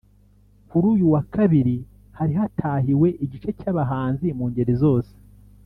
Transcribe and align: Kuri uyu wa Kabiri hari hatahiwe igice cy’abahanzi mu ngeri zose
Kuri 0.69 0.85
uyu 0.93 1.05
wa 1.13 1.21
Kabiri 1.33 1.77
hari 2.17 2.33
hatahiwe 2.39 3.07
igice 3.25 3.49
cy’abahanzi 3.59 4.27
mu 4.37 4.45
ngeri 4.51 4.73
zose 4.83 5.13